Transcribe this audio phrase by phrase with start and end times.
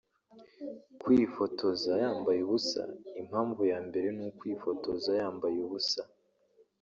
[1.01, 2.81] Kwifotoza yambaye ubusa
[3.21, 6.01] Impamvu ya mbere ni ukwifotoza yambaye ubusa